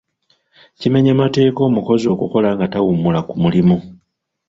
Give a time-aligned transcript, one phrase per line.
[0.79, 3.77] Kimenya mateeka omukozi okukola nga tawummula ku mulimu.